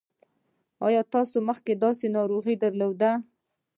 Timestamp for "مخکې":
1.49-1.71